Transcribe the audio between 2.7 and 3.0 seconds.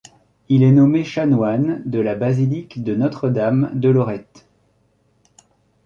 de